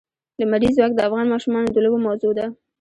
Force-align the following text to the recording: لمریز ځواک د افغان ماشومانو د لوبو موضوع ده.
لمریز 0.39 0.73
ځواک 0.77 0.91
د 0.95 0.99
افغان 1.07 1.25
ماشومانو 1.33 1.67
د 1.71 1.77
لوبو 1.83 1.99
موضوع 2.05 2.31
ده. 2.39 2.45